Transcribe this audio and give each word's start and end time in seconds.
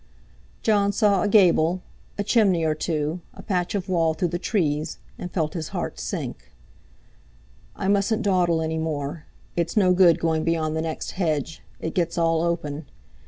Jon 0.63 0.91
saw 0.91 1.21
a 1.21 1.27
gable, 1.27 1.83
a 2.17 2.23
chimney 2.23 2.63
or 2.63 2.73
two, 2.73 3.21
a 3.35 3.43
patch 3.43 3.75
of 3.75 3.87
wall 3.87 4.15
through 4.15 4.29
the 4.29 4.39
trees—and 4.39 5.31
felt 5.31 5.53
his 5.53 5.67
heart 5.67 5.99
sink. 5.99 6.51
"I 7.75 7.87
mustn't 7.87 8.23
dawdle 8.23 8.63
any 8.63 8.79
more. 8.79 9.25
It's 9.55 9.77
no 9.77 9.93
good 9.93 10.17
going 10.19 10.43
beyond 10.43 10.75
the 10.75 10.81
next 10.81 11.11
hedge, 11.11 11.61
it 11.79 11.93
gets 11.93 12.17
all 12.17 12.41
open. 12.41 12.87